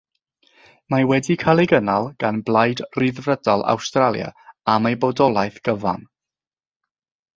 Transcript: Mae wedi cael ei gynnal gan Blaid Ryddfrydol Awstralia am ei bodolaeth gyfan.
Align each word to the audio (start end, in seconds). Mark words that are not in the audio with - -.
Mae 0.93 1.03
wedi 1.09 1.35
cael 1.43 1.61
ei 1.63 1.69
gynnal 1.73 2.07
gan 2.23 2.39
Blaid 2.47 2.81
Ryddfrydol 3.03 3.65
Awstralia 3.75 4.33
am 4.77 4.91
ei 4.93 4.99
bodolaeth 5.05 5.61
gyfan. 5.71 6.09